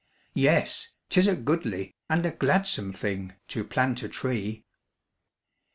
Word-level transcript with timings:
Yes, 0.33 0.93
'tis 1.11 1.27
a 1.27 1.35
goodly, 1.35 1.93
and 2.09 2.25
a 2.25 2.31
gladsome 2.31 2.91
thing 2.91 3.35
To 3.49 3.63
plant 3.63 4.01
a 4.01 4.09
tree. 4.09 4.65